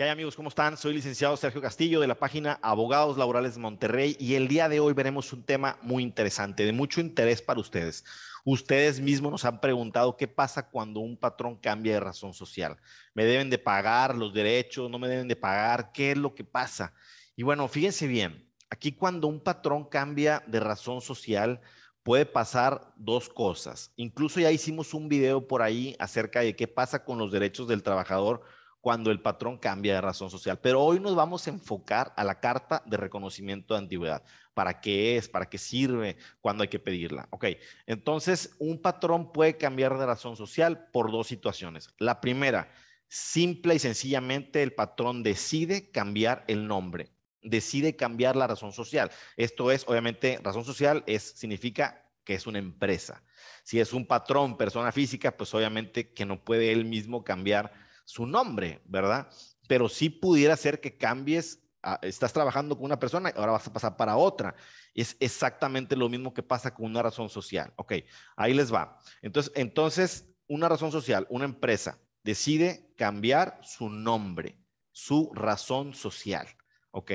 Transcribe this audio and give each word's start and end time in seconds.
¿Qué 0.00 0.08
amigos? 0.08 0.34
¿Cómo 0.34 0.48
están? 0.48 0.78
Soy 0.78 0.94
licenciado 0.94 1.36
Sergio 1.36 1.60
Castillo 1.60 2.00
de 2.00 2.06
la 2.06 2.14
página 2.14 2.58
Abogados 2.62 3.18
Laborales 3.18 3.58
Monterrey 3.58 4.16
y 4.18 4.34
el 4.34 4.48
día 4.48 4.70
de 4.70 4.80
hoy 4.80 4.94
veremos 4.94 5.30
un 5.34 5.42
tema 5.42 5.76
muy 5.82 6.02
interesante, 6.02 6.64
de 6.64 6.72
mucho 6.72 7.02
interés 7.02 7.42
para 7.42 7.60
ustedes. 7.60 8.06
Ustedes 8.46 8.98
mismos 8.98 9.30
nos 9.30 9.44
han 9.44 9.60
preguntado 9.60 10.16
qué 10.16 10.26
pasa 10.26 10.70
cuando 10.70 11.00
un 11.00 11.18
patrón 11.18 11.58
cambia 11.58 11.92
de 11.92 12.00
razón 12.00 12.32
social. 12.32 12.78
¿Me 13.12 13.26
deben 13.26 13.50
de 13.50 13.58
pagar 13.58 14.16
los 14.16 14.32
derechos? 14.32 14.90
¿No 14.90 14.98
me 14.98 15.06
deben 15.06 15.28
de 15.28 15.36
pagar? 15.36 15.92
¿Qué 15.92 16.12
es 16.12 16.16
lo 16.16 16.34
que 16.34 16.44
pasa? 16.44 16.94
Y 17.36 17.42
bueno, 17.42 17.68
fíjense 17.68 18.06
bien, 18.06 18.50
aquí 18.70 18.92
cuando 18.92 19.28
un 19.28 19.38
patrón 19.38 19.84
cambia 19.84 20.42
de 20.46 20.60
razón 20.60 21.02
social, 21.02 21.60
puede 22.02 22.24
pasar 22.24 22.94
dos 22.96 23.28
cosas. 23.28 23.92
Incluso 23.96 24.40
ya 24.40 24.50
hicimos 24.50 24.94
un 24.94 25.10
video 25.10 25.46
por 25.46 25.60
ahí 25.60 25.94
acerca 25.98 26.40
de 26.40 26.56
qué 26.56 26.66
pasa 26.66 27.04
con 27.04 27.18
los 27.18 27.30
derechos 27.30 27.68
del 27.68 27.82
trabajador 27.82 28.40
cuando 28.80 29.10
el 29.10 29.20
patrón 29.20 29.58
cambia 29.58 29.94
de 29.94 30.00
razón 30.00 30.30
social. 30.30 30.58
Pero 30.58 30.80
hoy 30.80 31.00
nos 31.00 31.14
vamos 31.14 31.46
a 31.46 31.50
enfocar 31.50 32.12
a 32.16 32.24
la 32.24 32.40
carta 32.40 32.82
de 32.86 32.96
reconocimiento 32.96 33.74
de 33.74 33.80
antigüedad. 33.80 34.22
¿Para 34.54 34.80
qué 34.80 35.16
es? 35.16 35.28
¿Para 35.28 35.48
qué 35.48 35.58
sirve? 35.58 36.16
¿Cuándo 36.40 36.62
hay 36.62 36.68
que 36.68 36.78
pedirla? 36.78 37.28
Ok, 37.30 37.46
entonces 37.86 38.54
un 38.58 38.80
patrón 38.80 39.32
puede 39.32 39.56
cambiar 39.56 39.98
de 39.98 40.06
razón 40.06 40.36
social 40.36 40.88
por 40.92 41.10
dos 41.12 41.26
situaciones. 41.26 41.88
La 41.98 42.20
primera, 42.20 42.70
simple 43.08 43.74
y 43.74 43.78
sencillamente 43.78 44.62
el 44.62 44.72
patrón 44.72 45.22
decide 45.22 45.90
cambiar 45.90 46.44
el 46.48 46.66
nombre, 46.66 47.10
decide 47.42 47.96
cambiar 47.96 48.36
la 48.36 48.46
razón 48.46 48.72
social. 48.72 49.10
Esto 49.36 49.70
es, 49.70 49.84
obviamente, 49.86 50.38
razón 50.42 50.64
social 50.64 51.04
es, 51.06 51.22
significa 51.22 52.06
que 52.24 52.34
es 52.34 52.46
una 52.46 52.58
empresa. 52.58 53.22
Si 53.62 53.80
es 53.80 53.92
un 53.92 54.06
patrón, 54.06 54.56
persona 54.56 54.92
física, 54.92 55.36
pues 55.36 55.52
obviamente 55.54 56.12
que 56.12 56.26
no 56.26 56.44
puede 56.44 56.72
él 56.72 56.84
mismo 56.84 57.24
cambiar 57.24 57.72
su 58.10 58.26
nombre, 58.26 58.82
¿verdad? 58.86 59.28
Pero 59.68 59.88
sí 59.88 60.10
pudiera 60.10 60.56
ser 60.56 60.80
que 60.80 60.96
cambies, 60.96 61.62
estás 62.02 62.32
trabajando 62.32 62.74
con 62.74 62.86
una 62.86 62.98
persona 62.98 63.30
y 63.30 63.38
ahora 63.38 63.52
vas 63.52 63.68
a 63.68 63.72
pasar 63.72 63.96
para 63.96 64.16
otra. 64.16 64.56
Es 64.94 65.16
exactamente 65.20 65.94
lo 65.94 66.08
mismo 66.08 66.34
que 66.34 66.42
pasa 66.42 66.74
con 66.74 66.86
una 66.86 67.02
razón 67.02 67.28
social. 67.28 67.72
Ok, 67.76 67.92
ahí 68.36 68.52
les 68.52 68.74
va. 68.74 68.98
Entonces, 69.22 69.52
entonces 69.54 70.26
una 70.48 70.68
razón 70.68 70.90
social, 70.90 71.24
una 71.30 71.44
empresa, 71.44 72.00
decide 72.24 72.92
cambiar 72.96 73.60
su 73.62 73.88
nombre, 73.88 74.58
su 74.90 75.30
razón 75.32 75.94
social. 75.94 76.48
Ok, 76.90 77.12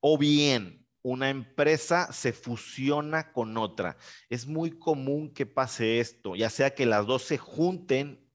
o 0.00 0.18
bien 0.18 0.86
una 1.00 1.30
empresa 1.30 2.12
se 2.12 2.34
fusiona 2.34 3.32
con 3.32 3.56
otra. 3.56 3.96
Es 4.28 4.46
muy 4.46 4.78
común 4.78 5.32
que 5.32 5.46
pase 5.46 6.00
esto, 6.00 6.36
ya 6.36 6.50
sea 6.50 6.74
que 6.74 6.84
las 6.84 7.06
dos 7.06 7.22
se 7.22 7.38
junten 7.38 8.27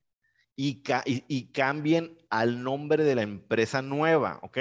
y, 0.55 1.51
cambien 1.51 2.17
al 2.29 2.63
nombre 2.63 3.03
de 3.03 3.15
la 3.15 3.23
empresa 3.23 3.81
nueva, 3.81 4.39
¿ok? 4.43 4.57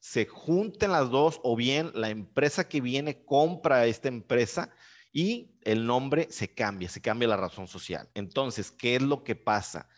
Se 0.00 0.26
junten 0.26 0.92
las 0.92 1.10
dos 1.10 1.40
o 1.42 1.56
bien 1.56 1.90
la 1.94 2.10
empresa 2.10 2.68
que 2.68 2.80
viene 2.80 3.24
compra 3.24 3.86
esta 3.86 4.08
empresa 4.08 4.70
y 5.12 5.50
el 5.62 5.86
nombre 5.86 6.28
se 6.30 6.52
cambia, 6.52 6.88
se 6.88 7.00
cambia 7.00 7.28
la 7.28 7.36
razón 7.36 7.68
social. 7.68 8.08
Entonces, 8.14 8.70
¿qué 8.70 8.96
es 8.96 9.02
lo 9.02 9.22
que 9.22 9.36
pasa? 9.36 9.88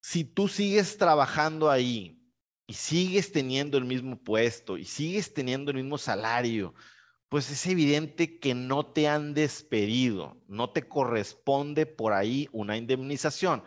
Si 0.00 0.24
tú 0.24 0.48
sigues 0.48 0.98
trabajando 0.98 1.70
ahí 1.70 2.20
y 2.66 2.74
sigues 2.74 3.32
teniendo 3.32 3.78
el 3.78 3.84
mismo 3.84 4.22
puesto 4.22 4.76
y 4.76 4.84
sigues 4.84 5.32
teniendo 5.32 5.70
el 5.70 5.78
mismo 5.78 5.98
salario, 5.98 6.74
pues 7.28 7.50
es 7.50 7.66
evidente 7.66 8.38
que 8.38 8.54
no 8.54 8.86
te 8.86 9.08
han 9.08 9.34
despedido, 9.34 10.36
no 10.46 10.70
te 10.70 10.86
corresponde 10.86 11.86
por 11.86 12.12
ahí 12.12 12.48
una 12.52 12.76
indemnización. 12.76 13.64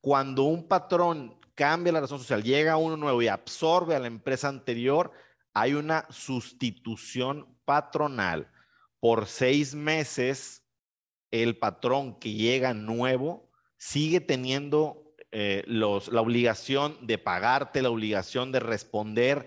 Cuando 0.00 0.44
un 0.44 0.66
patrón 0.66 1.38
cambia 1.54 1.92
la 1.92 2.00
razón 2.00 2.18
social, 2.18 2.42
llega 2.42 2.76
uno 2.76 2.96
nuevo 2.96 3.20
y 3.20 3.28
absorbe 3.28 3.94
a 3.94 3.98
la 3.98 4.06
empresa 4.06 4.48
anterior, 4.48 5.12
hay 5.52 5.74
una 5.74 6.06
sustitución 6.10 7.46
patronal. 7.64 8.50
Por 8.98 9.26
seis 9.26 9.74
meses, 9.74 10.62
el 11.30 11.56
patrón 11.58 12.18
que 12.18 12.32
llega 12.32 12.74
nuevo 12.74 13.50
sigue 13.76 14.20
teniendo 14.20 15.14
eh, 15.32 15.62
la 15.66 16.20
obligación 16.20 16.98
de 17.06 17.18
pagarte, 17.18 17.82
la 17.82 17.90
obligación 17.90 18.52
de 18.52 18.60
responder 18.60 19.46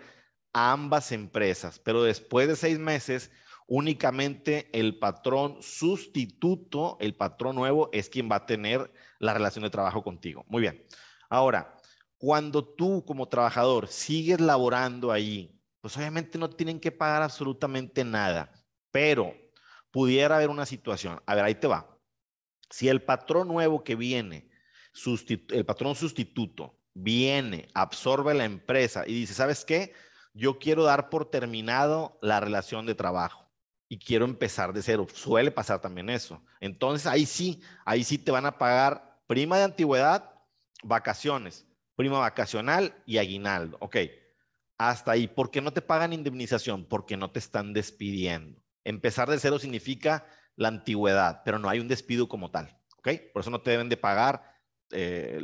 a 0.53 0.71
ambas 0.71 1.11
empresas, 1.11 1.79
pero 1.79 2.03
después 2.03 2.47
de 2.47 2.55
seis 2.55 2.79
meses, 2.79 3.31
únicamente 3.75 4.69
el 4.71 4.99
patrón 4.99 5.57
sustituto, 5.59 6.95
el 6.99 7.15
patrón 7.15 7.55
nuevo, 7.55 7.89
es 7.91 8.07
quien 8.07 8.29
va 8.29 8.35
a 8.35 8.45
tener 8.45 8.93
la 9.17 9.33
relación 9.33 9.63
de 9.63 9.71
trabajo 9.71 10.03
contigo. 10.03 10.45
Muy 10.47 10.61
bien. 10.61 10.85
Ahora, 11.27 11.75
cuando 12.19 12.63
tú 12.63 13.03
como 13.03 13.29
trabajador 13.29 13.87
sigues 13.87 14.39
laborando 14.39 15.11
ahí, 15.11 15.59
pues 15.81 15.97
obviamente 15.97 16.37
no 16.37 16.51
tienen 16.51 16.79
que 16.79 16.91
pagar 16.91 17.23
absolutamente 17.23 18.03
nada, 18.03 18.51
pero 18.91 19.33
pudiera 19.89 20.35
haber 20.35 20.51
una 20.51 20.67
situación. 20.67 21.19
A 21.25 21.33
ver, 21.33 21.43
ahí 21.43 21.55
te 21.55 21.65
va. 21.65 21.97
Si 22.69 22.89
el 22.89 23.01
patrón 23.01 23.47
nuevo 23.47 23.83
que 23.83 23.95
viene, 23.95 24.51
el 25.49 25.65
patrón 25.65 25.95
sustituto, 25.95 26.79
viene, 26.93 27.69
absorbe 27.73 28.35
la 28.35 28.45
empresa 28.45 29.03
y 29.07 29.13
dice, 29.13 29.33
¿sabes 29.33 29.65
qué? 29.65 29.93
Yo 30.35 30.59
quiero 30.59 30.83
dar 30.83 31.09
por 31.09 31.31
terminado 31.31 32.19
la 32.21 32.39
relación 32.39 32.85
de 32.85 32.93
trabajo 32.93 33.42
y 33.93 33.99
quiero 33.99 34.25
empezar 34.25 34.73
de 34.73 34.81
cero. 34.81 35.05
Suele 35.13 35.51
pasar 35.51 35.79
también 35.79 36.09
eso. 36.09 36.41
Entonces 36.59 37.05
ahí 37.05 37.27
sí, 37.27 37.61
ahí 37.85 38.03
sí 38.03 38.17
te 38.17 38.31
van 38.31 38.47
a 38.47 38.57
pagar 38.57 39.19
prima 39.27 39.55
de 39.59 39.65
antigüedad, 39.65 40.31
vacaciones, 40.81 41.67
prima 41.95 42.17
vacacional 42.17 42.95
y 43.05 43.19
aguinaldo. 43.19 43.77
Ok, 43.81 43.97
hasta 44.79 45.11
ahí. 45.11 45.27
¿Por 45.27 45.51
qué 45.51 45.61
no 45.61 45.73
te 45.73 45.83
pagan 45.83 46.11
indemnización? 46.11 46.85
Porque 46.85 47.17
no 47.17 47.29
te 47.29 47.37
están 47.37 47.71
despidiendo. 47.71 48.59
Empezar 48.83 49.29
de 49.29 49.37
cero 49.37 49.59
significa 49.59 50.25
la 50.55 50.69
antigüedad, 50.69 51.43
pero 51.45 51.59
no 51.59 51.69
hay 51.69 51.79
un 51.79 51.87
despido 51.87 52.27
como 52.27 52.49
tal. 52.49 52.75
Ok, 52.97 53.09
por 53.31 53.41
eso 53.41 53.51
no 53.51 53.61
te 53.61 53.69
deben 53.69 53.89
de 53.89 53.97
pagar 53.97 54.41
eh, 54.89 55.43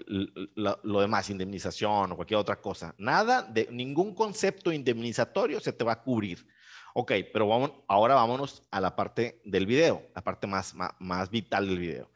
lo, 0.55 0.79
lo, 0.81 1.01
demás, 1.01 1.29
indemnización 1.29 2.11
o 2.11 2.15
cualquier 2.15 2.39
otra 2.39 2.59
cosa. 2.59 2.95
Nada 2.97 3.43
de 3.43 3.67
ningún 3.69 4.15
concepto 4.15 4.71
indemnizatorio 4.71 5.59
se 5.59 5.71
te 5.71 5.83
va 5.83 5.91
a 5.91 6.01
cubrir. 6.01 6.47
Ok, 6.93 7.11
pero 7.31 7.47
vamos, 7.47 7.71
ahora 7.87 8.15
vámonos 8.15 8.67
a 8.71 8.81
la 8.81 8.95
parte 8.95 9.41
del 9.45 9.65
video, 9.65 10.07
la 10.15 10.23
parte 10.23 10.47
más, 10.47 10.73
más, 10.99 11.29
vital 11.29 11.67
del 11.67 11.79
video. 11.79 12.11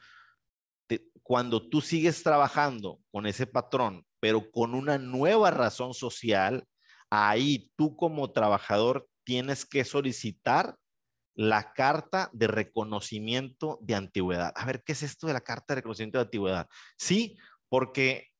cuando 1.21 1.69
tú 1.69 1.79
sigues 1.79 2.21
trabajando 2.21 2.99
con 3.09 3.25
ese 3.25 3.47
patrón, 3.47 4.05
pero 4.19 4.51
con 4.51 4.75
una 4.75 4.97
nueva 4.97 5.51
razón 5.51 5.93
social, 5.93 6.65
ahí 7.09 7.71
tú 7.77 7.95
como 7.95 8.31
trabajador 8.31 9.07
tienes 9.23 9.65
que 9.65 9.85
solicitar 9.85 10.75
la 11.35 11.73
carta 11.73 12.29
de 12.33 12.47
reconocimiento 12.47 13.79
de 13.81 13.95
antigüedad. 13.95 14.51
A 14.55 14.65
ver, 14.65 14.83
¿qué 14.83 14.91
es 14.91 15.03
esto 15.03 15.27
de 15.27 15.33
la 15.33 15.41
carta 15.41 15.73
de 15.73 15.75
reconocimiento 15.75 16.17
de 16.17 16.25
antigüedad? 16.25 16.67
Sí, 16.97 17.37
porque 17.69 18.32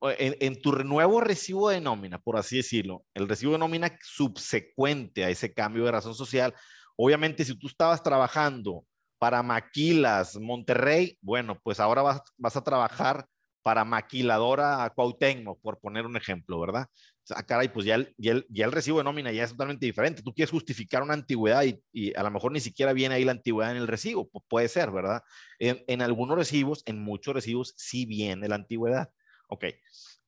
en, 0.00 0.60
tu 0.60 0.72
nuevo 0.72 1.20
recibo 1.20 1.70
de 1.70 1.80
nómina, 1.80 2.18
por 2.18 2.36
así 2.36 2.56
decirlo, 2.56 3.04
el 3.14 3.28
recibo 3.28 3.52
de 3.52 3.58
nómina 3.58 3.98
subsecuente 4.02 5.24
a 5.24 5.30
ese 5.30 5.52
cambio 5.52 5.84
de 5.84 5.92
razón 5.92 6.14
social, 6.14 6.54
obviamente 6.96 7.44
si 7.44 7.56
tú 7.56 7.66
estabas 7.66 8.02
trabajando 8.02 8.84
para 9.18 9.42
Maquilas 9.42 10.36
Monterrey, 10.36 11.18
bueno, 11.20 11.58
pues 11.62 11.80
ahora 11.80 12.02
vas, 12.02 12.56
a 12.56 12.64
trabajar 12.64 13.26
para 13.62 13.84
Maquiladora 13.84 14.90
Cuauhtémoc, 14.94 15.60
por 15.60 15.80
poner 15.80 16.06
un 16.06 16.16
ejemplo, 16.16 16.60
¿verdad? 16.60 16.86
O 17.30 17.34
sea, 17.34 17.42
caray, 17.42 17.68
pues 17.68 17.84
ya 17.84 17.96
el, 17.96 18.14
ya, 18.16 18.32
el, 18.32 18.46
ya 18.48 18.68
recibo 18.68 18.98
de 18.98 19.04
nómina 19.04 19.32
ya 19.32 19.44
es 19.44 19.50
totalmente 19.50 19.84
diferente. 19.84 20.22
Tú 20.22 20.32
quieres 20.32 20.50
justificar 20.50 21.02
una 21.02 21.12
antigüedad 21.12 21.64
y, 21.64 21.78
y, 21.92 22.14
a 22.16 22.22
lo 22.22 22.30
mejor 22.30 22.52
ni 22.52 22.60
siquiera 22.60 22.92
viene 22.94 23.16
ahí 23.16 23.24
la 23.24 23.32
antigüedad 23.32 23.72
en 23.72 23.76
el 23.78 23.88
recibo. 23.88 24.30
puede 24.48 24.68
ser, 24.68 24.90
¿verdad? 24.90 25.22
En, 25.58 25.84
en 25.88 26.00
algunos 26.00 26.38
recibos, 26.38 26.82
en 26.86 27.00
muchos 27.00 27.34
recibos, 27.34 27.74
sí 27.76 28.06
viene 28.06 28.48
la 28.48 28.54
antigüedad. 28.54 29.10
Ok, 29.48 29.64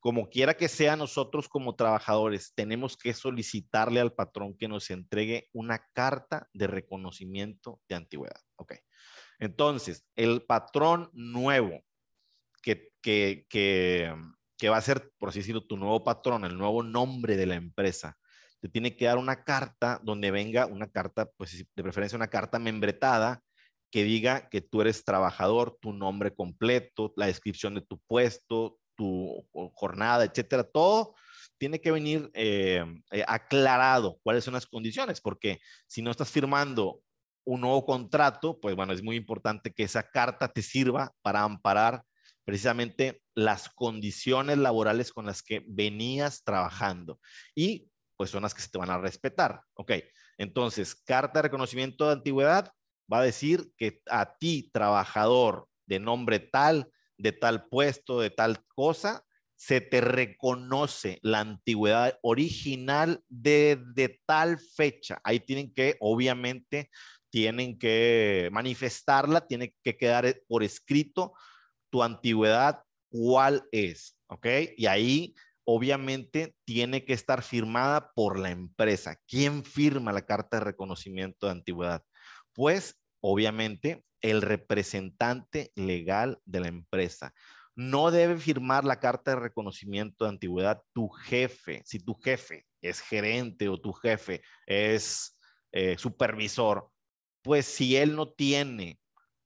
como 0.01 0.31
quiera 0.31 0.55
que 0.55 0.69
sea, 0.69 0.97
nosotros 0.97 1.49
como 1.49 1.77
trabajadores 1.77 2.53
tenemos 2.55 2.97
que 2.97 3.13
solicitarle 3.13 4.01
al 4.01 4.15
patrón 4.15 4.57
que 4.57 4.67
nos 4.67 4.91
entregue 4.91 5.49
una 5.53 5.87
carta 5.93 6.49
de 6.55 6.67
reconocimiento 6.67 7.81
de 7.89 7.97
antigüedad. 7.97 8.41
Ok, 8.57 8.75
entonces, 9.39 10.07
el 10.17 10.43
patrón 10.43 11.11
nuevo 11.13 11.83
que, 12.63 12.93
que, 13.03 13.47
que, 13.49 14.69
va 14.69 14.77
a 14.77 14.83
ser, 14.83 15.11
por 15.19 15.31
así 15.31 15.41
decirlo, 15.41 15.67
tu 15.67 15.77
nuevo 15.77 16.03
patrón, 16.05 16.45
el 16.45 16.57
nuevo 16.57 16.83
nombre 16.83 17.37
de 17.37 17.47
la 17.47 17.55
empresa, 17.55 18.19
te 18.61 18.69
tiene 18.69 18.97
que 18.97 19.07
dar 19.07 19.19
una 19.19 19.45
carta 19.45 20.01
donde 20.03 20.31
venga 20.31 20.67
una 20.67 20.91
carta, 20.91 21.31
pues 21.37 21.65
de 21.75 21.83
preferencia 21.83 22.17
una 22.17 22.29
carta 22.29 22.59
membretada 22.59 23.43
que 23.91 24.05
diga 24.05 24.49
que 24.49 24.61
tú 24.61 24.83
eres 24.83 25.05
trabajador, 25.05 25.79
tu 25.81 25.93
nombre 25.93 26.35
completo, 26.35 27.13
la 27.17 27.27
descripción 27.27 27.75
de 27.75 27.81
tu 27.81 27.99
puesto, 28.07 28.79
tu 29.01 29.47
jornada, 29.73 30.25
etcétera, 30.25 30.63
todo 30.63 31.15
tiene 31.57 31.81
que 31.81 31.91
venir 31.91 32.31
eh, 32.35 32.85
eh, 33.11 33.25
aclarado 33.27 34.19
cuáles 34.23 34.45
son 34.45 34.55
las 34.55 34.67
condiciones, 34.67 35.21
porque 35.23 35.61
si 35.87 36.03
no 36.03 36.11
estás 36.11 36.31
firmando 36.31 37.01
un 37.45 37.63
nuevo 37.63 37.87
contrato, 37.87 38.61
pues 38.61 38.77
bueno, 38.77 38.93
es 38.93 39.03
muy 39.03 39.17
importante 39.17 39.73
que 39.73 39.85
esa 39.85 40.03
carta 40.03 40.49
te 40.49 40.61
sirva 40.61 41.13
para 41.23 41.43
amparar 41.43 42.03
precisamente 42.45 43.23
las 43.35 43.71
condiciones 43.71 44.59
laborales 44.59 45.13
con 45.13 45.25
las 45.27 45.43
que 45.43 45.65
venías 45.67 46.45
trabajando 46.45 47.19
y 47.55 47.89
pues 48.17 48.29
son 48.31 48.43
las 48.43 48.53
que 48.53 48.61
se 48.61 48.69
te 48.69 48.79
van 48.79 48.91
a 48.91 48.99
respetar. 48.99 49.63
Ok, 49.75 49.93
entonces, 50.37 50.95
carta 50.95 51.39
de 51.39 51.45
reconocimiento 51.45 52.07
de 52.07 52.13
antigüedad 52.13 52.71
va 53.11 53.21
a 53.21 53.25
decir 53.25 53.71
que 53.79 54.03
a 54.11 54.37
ti, 54.37 54.71
trabajador 54.73 55.69
de 55.87 56.01
nombre 56.01 56.39
tal, 56.39 56.91
de 57.21 57.33
tal 57.33 57.69
puesto, 57.69 58.21
de 58.21 58.31
tal 58.31 58.65
cosa, 58.75 59.25
se 59.57 59.81
te 59.81 60.01
reconoce 60.01 61.19
la 61.23 61.41
antigüedad 61.41 62.19
original 62.23 63.23
de, 63.29 63.79
de 63.95 64.21
tal 64.27 64.59
fecha. 64.59 65.21
Ahí 65.23 65.41
tienen 65.41 65.75
que, 65.75 65.97
obviamente, 66.01 66.91
tienen 67.31 67.79
que 67.79 68.49
manifestarla, 68.53 69.47
tiene 69.47 69.75
que 69.83 69.97
quedar 69.97 70.43
por 70.49 70.63
escrito 70.63 71.33
tu 71.91 72.03
antigüedad, 72.03 72.83
cuál 73.11 73.65
es, 73.73 74.17
¿ok? 74.29 74.47
Y 74.77 74.87
ahí 74.87 75.35
obviamente 75.65 76.55
tiene 76.65 77.05
que 77.05 77.13
estar 77.13 77.43
firmada 77.43 78.13
por 78.15 78.39
la 78.39 78.51
empresa. 78.51 79.21
¿Quién 79.27 79.65
firma 79.65 80.13
la 80.13 80.27
carta 80.27 80.59
de 80.59 80.65
reconocimiento 80.65 81.47
de 81.47 81.53
antigüedad? 81.53 82.03
Pues 82.53 83.00
obviamente 83.21 84.05
el 84.21 84.43
representante 84.43 85.73
legal 85.75 86.41
de 86.45 86.61
la 86.61 86.69
empresa. 86.69 87.33
No 87.75 88.11
debe 88.11 88.37
firmar 88.37 88.85
la 88.85 89.01
carta 89.01 89.31
de 89.31 89.41
reconocimiento 89.41 90.25
de 90.25 90.31
antigüedad 90.31 90.83
tu 90.93 91.09
jefe. 91.09 91.83
Si 91.85 92.01
tu 92.01 92.15
jefe 92.15 92.67
es 92.83 93.01
gerente 93.01 93.69
o 93.69 93.81
tu 93.81 93.93
jefe 93.93 94.43
es 94.67 95.39
eh, 95.73 95.97
supervisor, 95.97 96.91
pues 97.43 97.67
si 97.67 97.97
él 97.97 98.17
no 98.17 98.29
tiene 98.33 99.00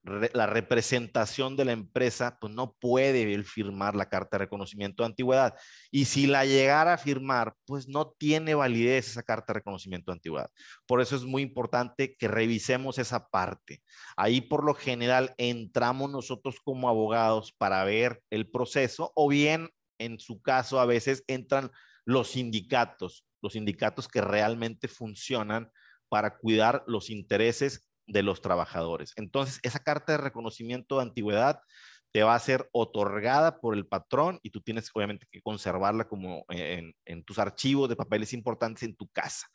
la 0.05 0.47
representación 0.47 1.57
de 1.57 1.65
la 1.65 1.73
empresa, 1.73 2.37
pues 2.39 2.53
no 2.53 2.75
puede 2.75 3.43
firmar 3.43 3.97
la 3.97 4.09
carta 4.09 4.37
de 4.37 4.45
reconocimiento 4.45 5.03
de 5.03 5.07
antigüedad. 5.07 5.55
Y 5.91 6.05
si 6.05 6.27
la 6.27 6.45
llegara 6.45 6.95
a 6.95 6.99
firmar, 6.99 7.55
pues 7.65 7.89
no 7.89 8.11
tiene 8.19 8.55
validez 8.55 9.09
esa 9.09 9.23
carta 9.23 9.53
de 9.53 9.61
reconocimiento 9.61 10.11
de 10.11 10.17
antigüedad. 10.17 10.51
Por 10.87 11.01
eso 11.01 11.17
es 11.17 11.25
muy 11.25 11.41
importante 11.43 12.17
que 12.17 12.29
revisemos 12.29 12.99
esa 12.99 13.29
parte. 13.29 13.83
Ahí 14.17 14.43
por 14.43 14.63
lo 14.63 14.75
general 14.75 15.35
entramos 15.39 16.11
nosotros 16.11 16.57
como 16.63 16.91
abogados 16.91 17.53
para 17.57 17.83
ver 17.85 18.23
el 18.29 18.51
proceso 18.51 19.11
o 19.15 19.29
bien 19.29 19.71
en 19.99 20.19
su 20.19 20.43
caso 20.43 20.81
a 20.81 20.87
veces 20.87 21.25
entran 21.29 21.71
los 22.05 22.33
sindicatos, 22.33 23.27
los 23.41 23.55
sindicatos 23.55 24.09
que 24.09 24.21
realmente 24.21 24.89
funcionan 24.89 25.71
para 26.11 26.37
cuidar 26.37 26.85
los 26.87 27.09
intereses 27.09 27.89
de 28.07 28.23
los 28.23 28.41
trabajadores. 28.41 29.13
Entonces, 29.17 29.61
esa 29.63 29.79
carta 29.79 30.13
de 30.13 30.19
reconocimiento 30.19 30.97
de 30.97 31.03
antigüedad 31.03 31.61
te 32.13 32.23
va 32.23 32.35
a 32.35 32.39
ser 32.39 32.69
otorgada 32.73 33.61
por 33.61 33.75
el 33.75 33.87
patrón 33.87 34.39
y 34.43 34.51
tú 34.51 34.61
tienes 34.61 34.89
obviamente 34.95 35.27
que 35.31 35.43
conservarla 35.43 36.07
como 36.07 36.45
en, 36.49 37.25
tus 37.25 37.39
archivos 37.41 37.89
de 37.89 37.97
papeles 37.97 38.33
importantes 38.33 38.85
en 38.85 38.95
tu 38.95 39.09
casa. 39.09 39.49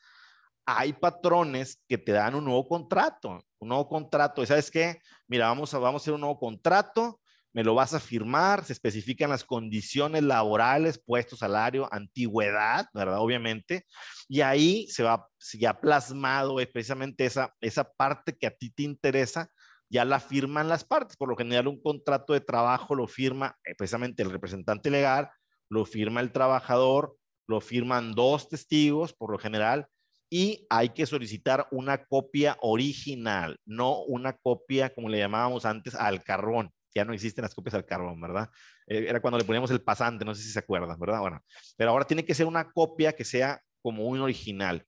Hay 0.66 0.94
patrones 0.94 1.82
que 1.88 1.98
te 1.98 2.12
dan 2.12 2.36
un 2.36 2.44
nuevo 2.44 2.68
contrato, 2.68 3.42
un 3.60 3.70
nuevo 3.70 3.88
contrato. 3.88 4.44
¿Y 4.44 4.46
sabes 4.46 4.70
qué? 4.70 5.00
Mira, 5.28 5.48
vamos 5.48 5.74
a, 5.74 5.80
vamos 5.80 6.02
a 6.02 6.04
hacer 6.04 6.14
un 6.14 6.22
nuevo 6.22 6.38
contrato 6.38 7.22
me 7.54 7.64
lo 7.64 7.74
vas 7.74 7.94
a 7.94 8.00
firmar, 8.00 8.64
se 8.64 8.74
especifican 8.74 9.30
las 9.30 9.44
condiciones 9.44 10.24
laborales, 10.24 11.02
puesto, 11.04 11.36
salario, 11.36 11.92
antigüedad, 11.92 12.88
¿verdad? 12.94 13.20
Obviamente, 13.20 13.86
y 14.28 14.42
ahí 14.42 14.88
se 14.88 15.04
va 15.04 15.28
ya 15.54 15.80
plasmado 15.80 16.58
precisamente 16.72 17.26
esa, 17.26 17.54
esa 17.60 17.90
parte 17.92 18.38
que 18.38 18.48
a 18.48 18.52
ti 18.52 18.70
te 18.70 18.84
interesa, 18.84 19.50
ya 19.90 20.06
la 20.06 20.20
firman 20.20 20.68
las 20.68 20.84
partes. 20.84 21.18
Por 21.18 21.30
lo 21.30 21.36
general, 21.36 21.68
un 21.68 21.82
contrato 21.82 22.34
de 22.34 22.42
trabajo 22.42 22.94
lo 22.94 23.08
firma 23.08 23.58
eh, 23.66 23.74
precisamente 23.76 24.22
el 24.22 24.32
representante 24.32 24.92
legal, 24.92 25.30
lo 25.70 25.86
firma 25.86 26.22
el 26.22 26.32
trabajador, 26.32 27.18
lo 27.48 27.62
firman 27.62 28.14
dos 28.14 28.48
testigos, 28.50 29.14
por 29.14 29.32
lo 29.32 29.40
general, 29.40 29.88
y 30.30 30.68
hay 30.70 30.90
que 30.90 31.08
solicitar 31.08 31.68
una 31.72 32.06
copia 32.06 32.58
original, 32.62 33.58
no 33.66 34.04
una 34.04 34.34
copia, 34.34 34.94
como 34.94 35.10
le 35.10 35.18
llamábamos 35.18 35.66
antes, 35.66 35.96
al 35.96 36.24
carbón 36.24 36.72
ya 36.94 37.06
no 37.06 37.14
existen 37.14 37.44
las 37.44 37.56
copias 37.56 37.76
al 37.76 37.86
carbón, 37.86 38.20
¿verdad? 38.20 38.50
Eh, 38.88 39.06
era 39.08 39.22
cuando 39.22 39.38
le 39.38 39.46
poníamos 39.46 39.72
el 39.72 39.82
pasante, 39.82 40.26
no 40.26 40.36
sé 40.36 40.44
si 40.44 40.52
se 40.52 40.60
acuerdan, 40.60 41.00
¿verdad? 41.00 41.20
Bueno, 41.22 41.44
pero 41.78 41.92
ahora 41.92 42.06
tiene 42.06 42.26
que 42.26 42.36
ser 42.36 42.46
una 42.46 42.72
copia 42.72 43.14
que 43.14 43.26
sea 43.26 43.62
como 43.82 44.06
un 44.06 44.20
original, 44.22 44.86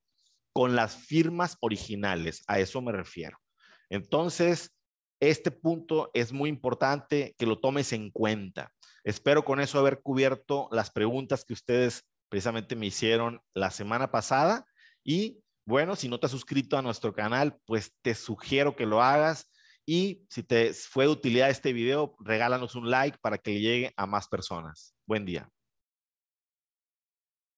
con 0.54 0.76
las 0.76 0.96
firmas 0.96 1.58
originales, 1.62 2.44
a 2.48 2.60
eso 2.60 2.82
me 2.82 2.92
refiero. 2.92 3.38
Entonces, 3.90 4.72
este 5.20 5.52
punto 5.52 6.10
es 6.14 6.34
muy 6.34 6.50
importante 6.50 7.36
que 7.38 7.46
lo 7.46 7.60
tomes 7.60 7.94
en 7.94 8.10
cuenta. 8.10 8.72
Espero 9.04 9.46
con 9.46 9.60
eso 9.60 9.80
haber 9.80 10.02
cubierto 10.02 10.68
las 10.72 10.92
preguntas 10.92 11.46
que 11.46 11.54
ustedes 11.54 12.04
precisamente 12.30 12.76
me 12.76 12.88
hicieron 12.88 13.42
la 13.54 13.72
semana 13.72 14.12
pasada 14.12 14.66
y 15.04 15.40
bueno, 15.66 15.96
si 15.96 16.10
no 16.10 16.20
te 16.20 16.26
has 16.26 16.32
suscrito 16.32 16.78
a 16.78 16.82
nuestro 16.82 17.14
canal, 17.14 17.58
pues 17.66 17.94
te 18.02 18.16
sugiero 18.16 18.76
que 18.76 18.86
lo 18.86 19.02
hagas 19.02 19.50
y 19.86 20.26
si 20.30 20.44
te 20.44 20.74
fue 20.74 21.06
de 21.06 21.12
utilidad 21.12 21.50
este 21.50 21.74
video, 21.74 22.16
regálanos 22.20 22.76
un 22.76 22.90
like 22.90 23.18
para 23.22 23.38
que 23.38 23.60
llegue 23.60 23.94
a 23.98 24.06
más 24.06 24.28
personas. 24.28 24.96
Buen 25.06 25.26
día. 25.26 25.50